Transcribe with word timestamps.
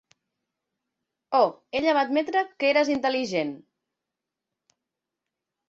Oh, 1.39 1.49
ella 1.81 1.93
va 1.99 2.03
admetre 2.09 2.43
que 2.63 2.69
eres 2.71 2.91
intel·ligent! 2.95 3.55